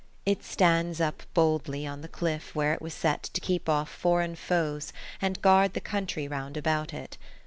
[0.25, 4.35] It stands up boldly on the cliff where it was set to keep off foreign
[4.35, 7.19] foes and guard the country round about it.